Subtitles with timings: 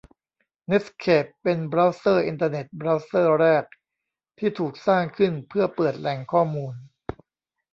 [0.67, 3.63] เน็ตสเคป เป็นบราวเซอร์อินเทอร์เน็ต บราวเซอร์แรก
[4.37, 6.73] ที่ถูกสร้างขึ้นเพื่อเปิดแหล่งข้อมูล